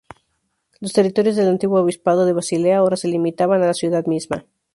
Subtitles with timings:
[0.79, 4.47] Los territorios del antiguo obispado de Basilea ahora se limitaban a la ciudad misma.